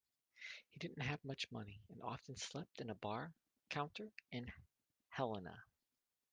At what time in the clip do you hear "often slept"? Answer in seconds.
2.01-2.81